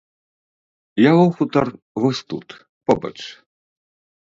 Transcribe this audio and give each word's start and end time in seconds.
Яго 1.11 1.25
хутар 1.37 1.67
вось 2.01 2.25
тут, 2.31 2.47
побач. 2.89 3.17